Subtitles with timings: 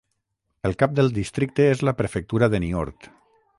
[0.69, 3.11] El cap del districte és la prefectura de Niort.